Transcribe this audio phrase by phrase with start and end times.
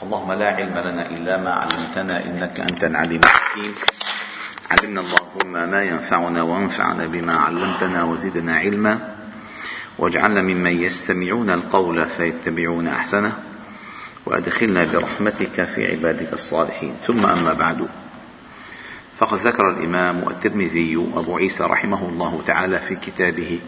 [0.00, 3.74] اللهم لا علم لنا إلا ما علمتنا إنك أنت العليم الحكيم.
[4.70, 9.14] علمنا اللهم ما ينفعنا وانفعنا بما علمتنا وزدنا علما.
[9.98, 13.32] واجعلنا ممن يستمعون القول فيتبعون أحسنه.
[14.26, 16.94] وأدخلنا برحمتك في عبادك الصالحين.
[17.06, 17.88] ثم أما بعد.
[19.18, 23.60] فقد ذكر الإمام الترمذي أبو عيسى رحمه الله تعالى في كتابه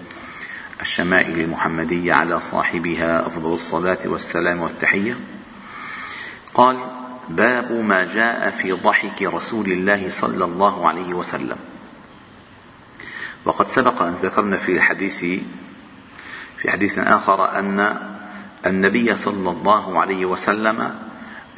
[0.81, 5.17] الشمائل المحمدية على صاحبها أفضل الصلاة والسلام والتحية.
[6.55, 6.77] قال
[7.29, 11.57] باب ما جاء في ضحك رسول الله صلى الله عليه وسلم.
[13.45, 15.19] وقد سبق أن ذكرنا في الحديث
[16.59, 17.97] في حديث آخر أن
[18.67, 20.99] النبي صلى الله عليه وسلم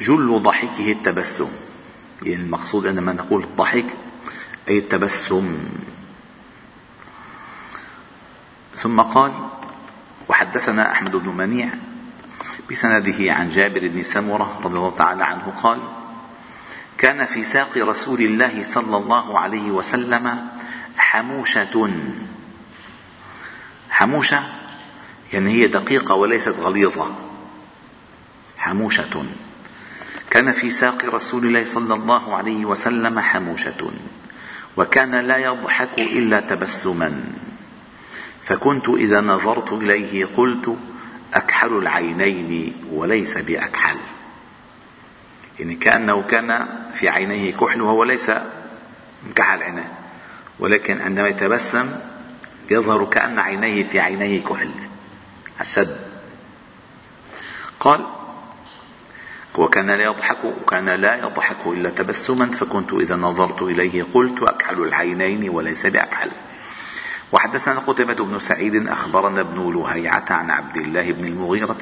[0.01, 1.49] جل ضحكه التبسم.
[2.21, 3.85] يعني المقصود عندما نقول الضحك
[4.69, 5.57] أي التبسم.
[8.75, 9.31] ثم قال
[10.29, 11.69] وحدثنا أحمد بن منيع
[12.71, 15.79] بسنده عن جابر بن سمرة رضي الله تعالى عنه قال
[16.97, 20.49] كان في ساق رسول الله صلى الله عليه وسلم
[20.97, 21.91] حموشة.
[23.89, 24.43] حموشة
[25.33, 27.15] يعني هي دقيقة وليست غليظة.
[28.57, 29.25] حموشة.
[30.29, 33.91] كان في ساق رسول الله صلى الله عليه وسلم حموشة
[34.77, 37.23] وكان لا يضحك إلا تبسما.
[38.43, 40.77] فكنت إذا نظرت إليه قلت
[41.65, 43.97] أكحل العينين وليس بأكحل.
[45.59, 48.31] يعني كأنه كان في عينيه كحل وهو ليس
[49.29, 49.91] مكحل عينيه.
[50.59, 51.89] ولكن عندما يتبسم
[52.71, 54.71] يظهر كأن عينيه في عينيه كحل.
[55.61, 55.97] الشد
[57.79, 58.05] قال
[59.57, 65.49] وكان لا يضحك وكان لا يضحك إلا تبسما فكنت إذا نظرت إليه قلت أكحل العينين
[65.49, 66.31] وليس بأكحل.
[67.31, 71.81] وحدثنا قتيبة بن سعيد أخبرنا ابن لهيعة عن عبد الله بن المغيرة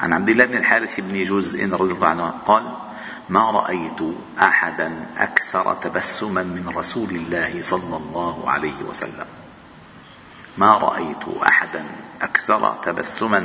[0.00, 2.76] عن عبد الله بن الحارث بن جزء رضي الله عنه قال
[3.28, 4.00] ما رأيت
[4.40, 9.26] أحدا أكثر تبسما من رسول الله صلى الله عليه وسلم.
[10.58, 11.84] ما رأيت أحدا
[12.22, 13.40] أكثر تبسما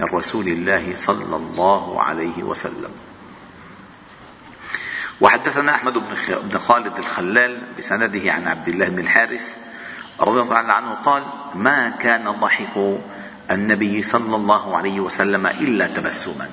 [0.00, 2.90] من رسول الله صلى الله عليه وسلم.
[5.20, 5.92] وحدثنا أحمد
[6.50, 9.56] بن خالد الخلال بسنده عن عبد الله بن الحارث
[10.20, 11.22] رضي الله عنه قال
[11.54, 13.00] ما كان ضحك
[13.50, 16.50] النبي صلى الله عليه وسلم إلا تبسما.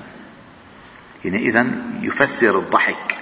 [1.24, 1.66] يعني إذا
[2.00, 3.18] يفسر الضحك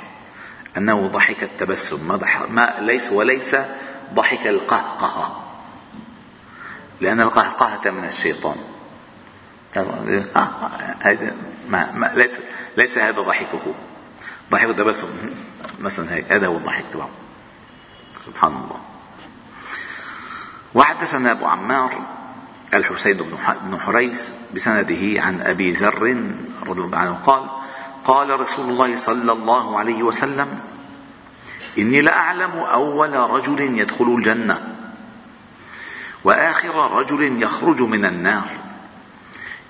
[0.76, 3.56] أنه ضحك التبسم ما, ضحك ما ليس وليس
[4.14, 5.44] ضحك القهقهة
[7.00, 8.56] لأن القهقهة من الشيطان.
[11.00, 11.34] هذا
[11.68, 12.38] ما, ما ليس
[12.76, 13.74] ليس هذا ضحكه.
[14.50, 15.08] ضحك التبسم
[15.80, 17.10] مثلا هذا هو الضحك تبعه.
[18.26, 18.87] سبحان الله.
[20.74, 22.00] وحدثنا أبو عمار
[22.74, 23.16] الحسين
[23.66, 26.24] بن حريس بسنده عن أبي ذر
[26.66, 27.42] رضي الله عنه قال
[28.04, 30.60] قال رسول الله صلى الله عليه وسلم
[31.78, 34.74] إني لأعلم أول رجل يدخل الجنة
[36.24, 38.48] وآخر رجل يخرج من النار.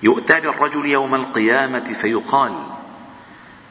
[0.03, 2.53] يؤتى بالرجل يوم القيامة فيقال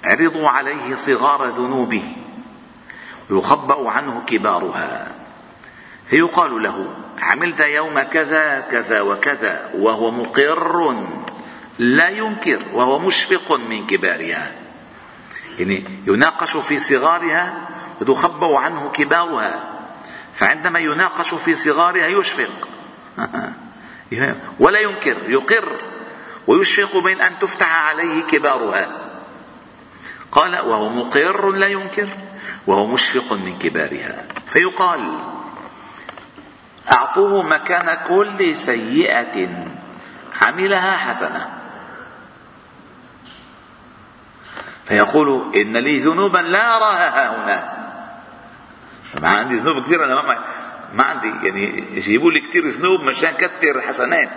[0.05, 2.17] اعرضوا عليه صغار ذنوبه
[3.31, 5.18] ويخبأ عنه كبارها.
[6.11, 10.97] فيقال له عملت يوم كذا كذا وكذا وهو مقر
[11.79, 14.53] لا ينكر وهو مشفق من كبارها.
[15.59, 17.69] يعني يناقش في صغارها
[18.01, 19.65] وتخبأ عنه كبارها
[20.35, 22.69] فعندما يناقش في صغارها يشفق.
[24.61, 25.73] ولا ينكر يقر
[26.47, 29.11] ويشفق من أن تفتح عليه كبارها
[30.33, 32.09] قال وهو مقر لا ينكر
[32.67, 34.25] وهو مشفق من كبارها.
[34.47, 35.19] فيقال
[36.93, 39.49] أعطوه مكان كل سيئة
[40.41, 41.49] عملها حسنة.
[44.87, 47.79] فيقول إن لي ذنوبا لا أراها هنا.
[49.21, 50.45] ما عندي ذنوب كثير أنا ما,
[50.95, 54.31] ما عندي يعني يجيبوا لي كثير ذنوب مشان كثر حسنات.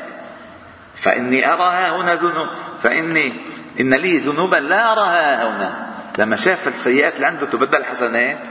[0.96, 2.48] فإني أراها هنا ذنوب
[2.84, 3.34] فإني
[3.80, 5.92] إن لي ذنوبا لا أراها هنا.
[6.18, 8.48] لما شاف السيئات اللي عنده تبدل حسنات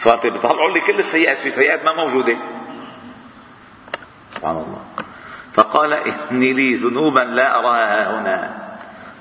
[0.00, 2.36] فبيطلعوا لي كل السيئات في سيئات ما موجودة.
[4.34, 4.82] سبحان الله.
[5.52, 5.92] فقال
[6.32, 8.70] إني لي ذنوبا لا أراها هنا.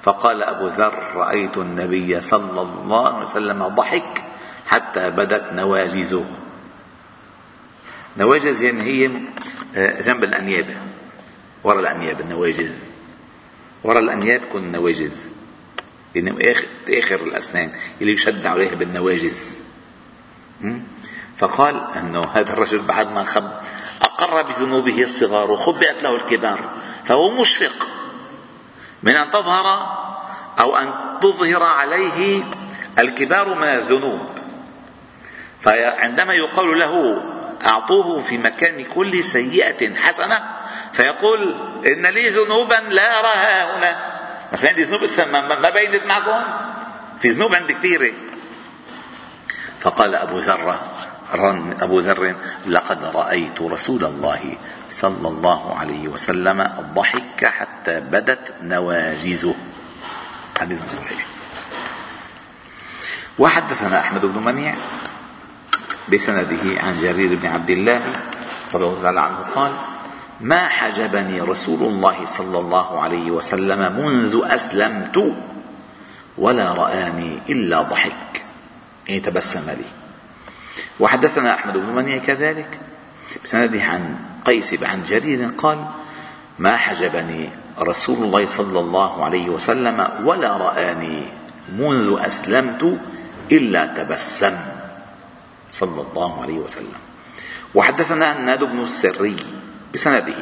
[0.03, 4.23] فقال أبو ذر رأيت النبي صلى الله عليه وسلم ضحك
[4.65, 6.25] حتى بدت نواجزه
[8.17, 9.11] نواجز يعني هي
[9.75, 10.69] آه، جنب الأنياب
[11.63, 12.71] وراء الأنياب النواجز
[13.83, 15.11] وراء الأنياب تكون النواجز
[16.15, 17.71] يعني آخر, آخر الأسنان.
[18.01, 19.59] اللي يشد عليها بالنواجز
[21.37, 23.51] فقال أنه هذا الرجل بعد ما خب
[24.01, 26.59] أقر بذنوبه الصغار وخبئت له الكبار
[27.05, 27.87] فهو مشفق.
[29.03, 29.97] من أن تظهر
[30.59, 32.43] أو أن تظهر عليه
[32.99, 34.21] الكبار من الذنوب.
[35.61, 37.23] فعندما يقال له
[37.65, 40.43] أعطوه في مكان كل سيئة حسنة
[40.93, 44.19] فيقول إن لي ذنوبا لا أراها هنا.
[44.51, 46.43] ما في عندي ذنوب ما بينت معكم؟
[47.21, 48.11] في ذنوب عندي كثيرة.
[49.81, 50.75] فقال أبو ذر
[51.81, 52.35] أبو ذر
[52.65, 54.57] لقد رأيت رسول الله
[54.89, 59.55] صلى الله عليه وسلم ضحك حتى بدت نواجذه
[60.59, 61.25] حديث صحيح.
[63.39, 64.75] وحدثنا أحمد بن منيع
[66.11, 68.01] بسنده عن جرير بن عبد الله
[68.73, 69.71] رضي الله تعالى عنه قال
[70.41, 75.33] ما حجبني رسول الله صلى الله عليه وسلم منذ أسلمت
[76.37, 78.28] ولا رآني إلا ضحك.
[79.09, 79.85] يعني تبسم لي
[80.99, 82.79] وحدثنا أحمد بن منيع كذلك
[83.43, 84.15] بسنده عن
[84.45, 85.85] قيس عن جرير قال
[86.59, 91.23] ما حجبني رسول الله صلى الله عليه وسلم ولا رآني
[91.77, 92.99] منذ أسلمت
[93.51, 94.57] إلا تبسم.
[95.71, 96.99] صلى الله عليه وسلم.
[97.75, 99.37] وحدثنا الناد بن السري
[99.93, 100.35] بسنده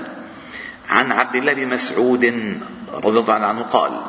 [0.90, 2.26] عن عبد الله بن مسعود
[2.94, 4.02] رضي الله عنه قال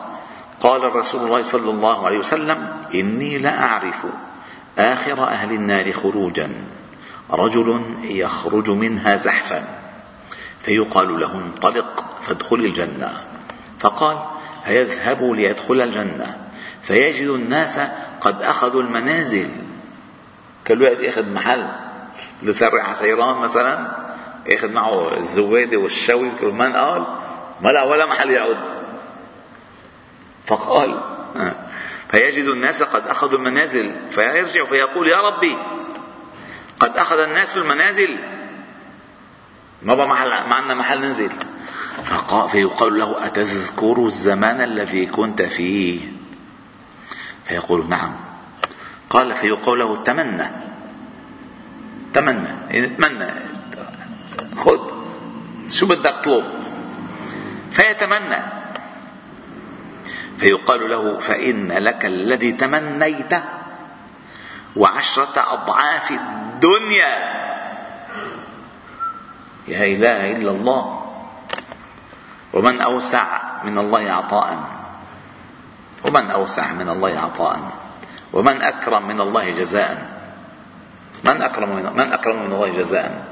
[0.60, 4.06] قال رسول الله صلى الله عليه وسلم إني لأعرف
[4.78, 6.50] آخر أهل النار خروجا.
[7.30, 9.64] رجل يخرج منها زحفا.
[10.62, 13.24] فيقال له انطلق فادخل الجنة.
[13.78, 14.18] فقال
[14.64, 16.36] فيذهب ليدخل الجنة.
[16.82, 17.80] فيجد الناس
[18.20, 19.48] قد أخذوا المنازل.
[20.66, 21.68] كل واحد ياخذ محل
[22.42, 23.96] لسرع سيران مثلا
[24.46, 27.06] ياخذ معه الزوادة والشوي كل من قال
[27.60, 28.58] ما لا ولا محل يعود.
[30.46, 31.00] فقال
[32.10, 35.56] فيجد الناس قد أخذوا المنازل فيرجع فيقول يا ربي
[36.80, 38.16] قد أخذ الناس المنازل.
[39.82, 41.30] ما بقى محل ما عندنا محل ننزل.
[42.48, 46.00] فيقال له أتذكر الزمان الذي كنت فيه؟
[47.44, 48.16] فيقول نعم.
[49.10, 50.50] قال فيقال له تمنى.
[52.14, 52.48] تمنى.
[52.70, 53.30] يعني تمنى.
[54.56, 54.80] خذ
[55.68, 56.44] شو بدك طلب
[57.72, 58.57] فيتمنى.
[60.38, 63.32] فيقال له فإن لك الذي تمنيت
[64.76, 67.14] وعشرة أضعاف الدنيا.
[69.68, 70.82] يا إله إلا الله.
[72.52, 73.26] ومن أوسع
[73.64, 74.50] من الله عطاء.
[76.04, 77.58] ومن أوسع من الله عطاء.
[78.32, 80.18] ومن أكرم من الله جزاء.
[81.24, 83.24] من أكرم من من أكرم من الله جزاء؟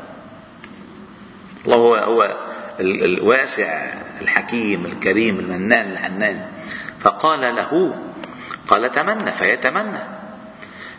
[1.65, 2.37] الله هو هو
[2.81, 3.71] الواسع
[4.21, 6.47] الحكيم الكريم المنان الحنان.
[7.01, 7.99] فقال له
[8.69, 10.03] قال تمنى فيتمنى.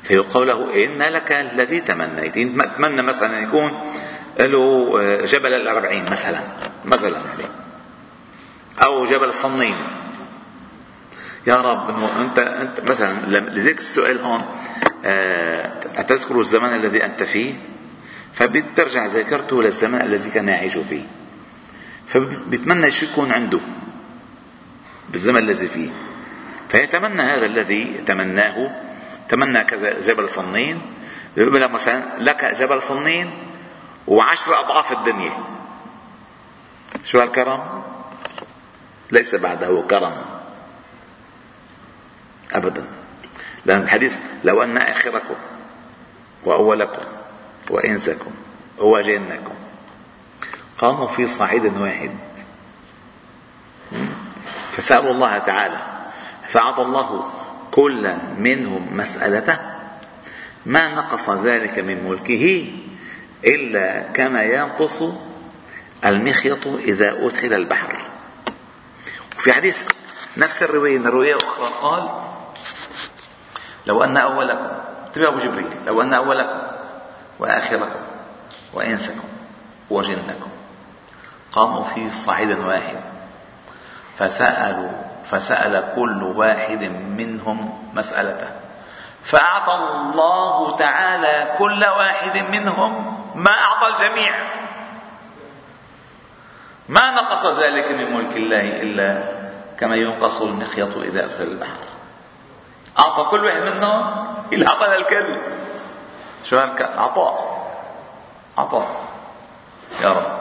[0.03, 2.33] فيقول له إن لك الذي تمنيت.
[2.77, 3.91] تمنى مثلا يكون
[4.39, 6.39] له جبل الأربعين مثلا
[6.85, 7.51] مثلا يعني.
[8.83, 9.75] أو جبل صنين
[11.47, 14.45] يا رب أنت أنت مثلا لذلك السؤال هون
[15.05, 17.55] آه، أتذكر الزمان الذي أنت فيه؟
[18.33, 21.05] فبترجع ذاكرته للزمان الذي كان يعيش فيه.
[22.07, 23.59] فبيتمنى شو يكون عنده؟
[25.09, 25.89] بالزمن الذي فيه.
[26.69, 28.71] فيتمنى هذا الذي تمناه
[29.29, 30.81] تمنى كذا جبل صنين.
[31.37, 33.31] يقول مثلا لك جبل صنين
[34.07, 35.31] وعشر أضعاف الدنيا.
[37.05, 37.83] شو هالكرم؟
[39.11, 40.25] ليس بعده كرم.
[42.51, 42.85] أبدا.
[43.65, 45.35] لأن الحديث لو أن آخركم
[46.45, 47.05] وأولكم
[47.69, 48.31] وإنسكم
[48.77, 49.53] وجنكم
[50.77, 52.11] قاموا في صعيد واحد.
[54.77, 55.77] فسألوا الله تعالى
[56.47, 57.31] فأعطى الله
[57.71, 59.57] كلا منهم مسألته.
[60.65, 62.73] ما نقص ذلك من ملكه
[63.45, 65.03] إلا كما ينقص
[66.05, 68.01] المخيط إذا أدخل البحر.
[69.37, 69.87] وفي حديث
[70.37, 72.09] نفس الرواية الرواية أخرى قال
[73.85, 74.67] لو أن أولكم
[75.15, 76.61] تبع أبو جبريل لو أن أولكم
[77.39, 77.99] وآخركم
[78.73, 79.27] وإنسكم
[79.89, 80.49] وجنكم
[81.51, 82.95] قاموا في صعيد واحد
[84.19, 84.91] فسألوا
[85.25, 86.83] فسأل كل واحد
[87.17, 88.49] منهم مسألته.
[89.23, 92.91] فأعطى الله تعالى كل واحد منهم
[93.35, 94.33] ما أعطى الجميع.
[96.89, 99.23] ما نقص ذلك من ملك الله إلا
[99.79, 101.83] كما ينقص المخيط إذا أدخل البحر.
[102.99, 105.41] أعطى كل واحد منهم إلا أعطى الكل.
[106.43, 107.57] شو هالك؟ عطاء
[108.57, 108.87] عطاء
[110.03, 110.36] يا رب.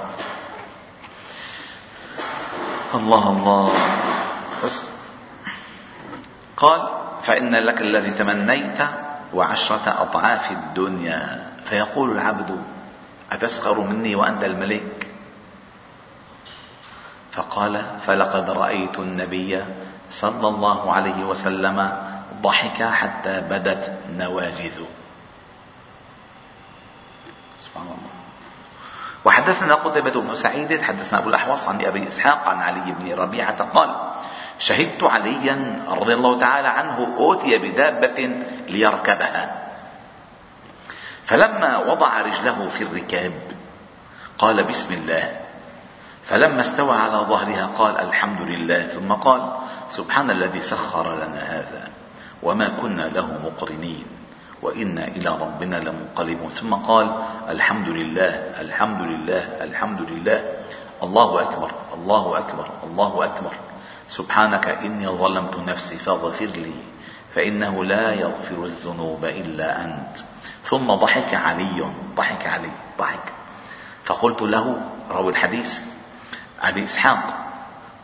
[2.94, 3.72] الله الله.
[4.64, 4.86] بس.
[6.56, 6.88] قال
[7.22, 8.80] فإن لك الذي تمنيت
[9.34, 11.52] وعشرة أضعاف الدنيا.
[11.64, 12.62] فيقول العبد
[13.32, 15.10] أتسخر مني وأنت الملك
[17.32, 19.64] فقال فلقد رأيت النبي
[20.10, 21.78] صلى الله عليه وسلم
[22.42, 24.86] ضحك حتى بدت نواجذه.
[27.64, 28.05] سبحان الله.
[29.26, 33.90] وحدثنا قتيبة بن سعيد حدثنا أبو الأحوص عن أبي إسحاق عن علي بن ربيعة قال
[34.58, 38.18] شهدت عليا رضي الله تعالى عنه أوتي بدابة
[38.68, 39.66] ليركبها.
[41.24, 43.32] فلما وضع رجله في الركاب
[44.38, 45.40] قال بسم الله.
[46.24, 48.86] فلما استوى على ظهرها قال الحمد لله.
[48.86, 49.42] ثم قال
[49.88, 51.90] سبحان الذي سخر لنا هذا
[52.42, 54.15] وما كنا له مقرنين.
[54.62, 56.50] وإنا إلى ربنا لمنقلبون.
[56.50, 60.40] ثم قال الحمد لله الحمد لله الحمد لله.
[61.02, 63.52] الله أكبر الله أكبر الله أكبر.
[64.08, 66.74] سبحانك إني ظلمت نفسي فاغفر لي
[67.34, 70.16] فإنه لا يغفر الذنوب إلا أنت.
[70.64, 71.84] ثم ضحك علي
[72.16, 73.26] ضحك علي ضحك.
[74.04, 75.80] فقلت له راوي الحديث
[76.62, 77.22] أبي إسحاق.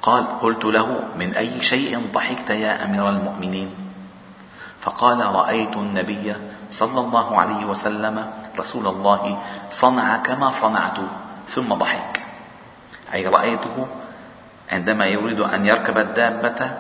[0.02, 3.81] قال قلت له من أي شيء ضحكت يا أمير المؤمنين؟
[4.82, 6.36] فقال رأيت النبي
[6.70, 9.38] صلى الله عليه وسلم رسول الله
[9.70, 10.98] صنع كما صنعت
[11.54, 12.22] ثم ضحك.
[13.14, 13.86] أي رأيته؟
[14.72, 16.70] عندما يريد أن يركب الدابة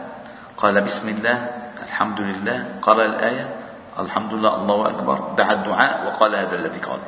[0.56, 1.38] قال بسم الله
[1.82, 2.58] الحمد لله.
[2.82, 3.46] قرأ الآية
[3.98, 5.18] الحمد لله الله أكبر.
[5.38, 7.00] دعا الدعاء وقال هذا الذي قال.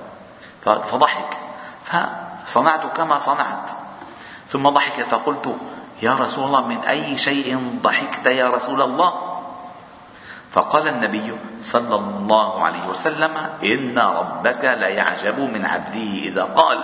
[0.63, 1.31] فضحك.
[1.85, 3.71] فصنعت كما صنعت.
[4.49, 5.57] ثم ضحك فقلت
[6.03, 9.34] يا رسول الله من أي شيء ضحكت يا رسول الله؟
[10.55, 16.79] فقال النبي صلى الله عليه وسلم إن ربك ليعجب من عبده إذا قال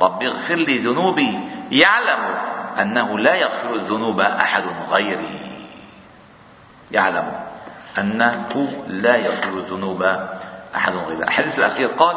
[0.00, 1.40] رب اغفر لي ذنوبي
[1.70, 2.34] يعلم
[2.80, 5.66] أنه لا يغفر الذنوب أحد غيري.
[6.90, 7.32] يعلم
[7.98, 10.02] أنه لا يغفر الذنوب
[10.74, 11.24] أحد غيره.
[11.24, 12.16] الحديث الأخير قال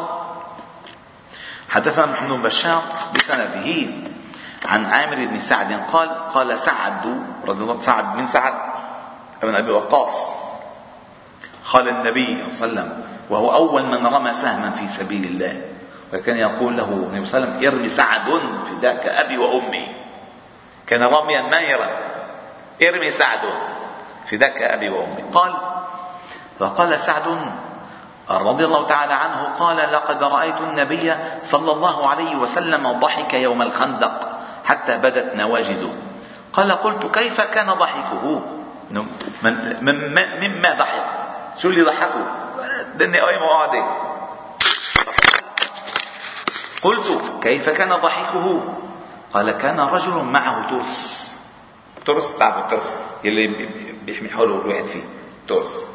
[1.68, 2.82] حدثنا محمد بن بشار
[3.14, 3.92] بسنده
[4.64, 8.54] عن عامر بن سعد قال قال سعد رضي الله سعد من سعد
[9.42, 10.43] بن أبي وقاص
[11.72, 15.60] قال النبي صلى الله عليه وسلم وهو أول من رمى سهما في سبيل الله.
[16.12, 18.28] وكان يقول له النبي صلى الله عليه وسلم ارمي سعد
[18.70, 19.86] فداك أبي وأمي.
[20.86, 21.88] كان راميا ماهرا
[22.82, 23.40] ارمي سعد
[24.30, 25.22] فداك أبي وأمي.
[25.32, 25.54] قال
[26.58, 27.22] فقال سعد
[28.30, 34.38] رضي الله تعالى عنه قال لقد رأيت النبي صلى الله عليه وسلم ضحك يوم الخندق
[34.64, 35.92] حتى بدت نواجذه.
[36.52, 38.40] قال قلت كيف كان ضحكه؟
[40.40, 41.23] مما ضحك.
[41.62, 42.24] شو اللي ضحكوا؟
[42.94, 43.84] دني قايمة وقاعدة
[46.82, 48.62] قلت كيف كان ضحكه؟
[49.34, 51.24] قال كان رجل معه ترس.
[52.06, 52.92] ترس؟ تعرف الترس
[53.24, 53.46] اللي
[54.02, 55.02] بيحمي حوله الواحد فيه.
[55.48, 55.86] ترس.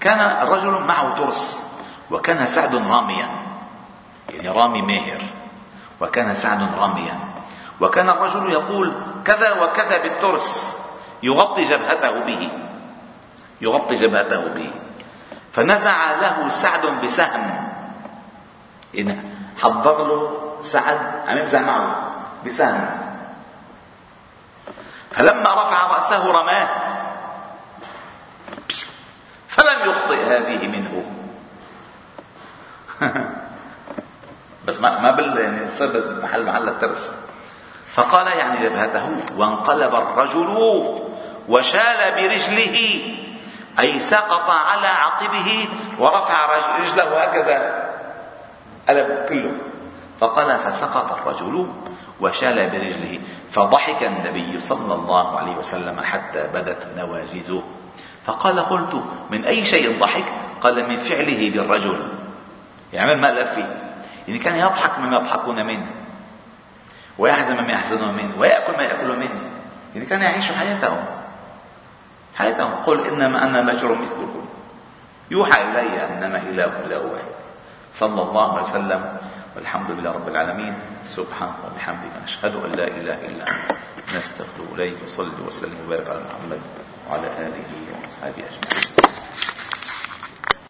[0.00, 1.66] كان الرجل معه ترس.
[2.10, 3.28] وكان سعد راميا.
[4.30, 5.22] يعني رامي ماهر.
[6.00, 7.18] وكان سعد راميا.
[7.80, 10.78] وكان الرجل يقول كذا وكذا بالترس.
[11.22, 12.48] يغطي جبهته به.
[13.60, 14.70] يغطي جبهته به.
[15.52, 17.68] فنزع له سعد بسهم.
[18.98, 19.22] إن
[19.62, 20.20] حضر له
[20.62, 22.10] سعد عم يمزح معه؟
[22.46, 22.88] بسهم.
[25.10, 26.68] فلما رفع رأسه رماه.
[29.48, 31.04] فلم يخطئ هذه منه.
[34.66, 37.14] بس ما ما بل يعني صار محل محل الترس.
[37.94, 40.56] فقال يعني جبهته وانقلب الرجل
[41.48, 42.78] وشال برجله.
[43.80, 47.90] أي سقط على عقبه ورفع رجله هكذا
[48.88, 49.52] قلب كله.
[50.20, 51.66] فقال فسقط الرجل
[52.20, 53.20] وشال برجله
[53.52, 57.62] فضحك النبي صلى الله عليه وسلم حتى بدت نواجذه
[58.26, 60.24] فقال قلت من أي شيء ضحك؟
[60.60, 62.08] قال من فعله بالرجل.
[62.92, 63.94] يعمل ما فيه؟
[64.28, 65.86] يعني كان يضحك مما يضحكون منه
[67.18, 69.40] ويحزن مما يحزنون منه ويأكل ما يأكل منه.
[69.94, 70.96] يعني كان يعيش حياته
[72.34, 72.74] حياتهم.
[72.86, 74.46] قل إنما أنا بشر مثلكم.
[75.30, 77.34] يوحى إلي أنما إله إله واحد.
[77.94, 79.16] صلى الله عليه وسلم.
[79.56, 80.74] والحمد لله رب العالمين.
[81.04, 83.78] سبحانه وبحمدك نشهد أن لا إله إلا أنت.
[84.16, 86.60] نستغفر إليك وصلي وسلم وبارك على محمد
[87.10, 87.70] وعلى آله
[88.02, 89.03] وأصحابه أجمعين.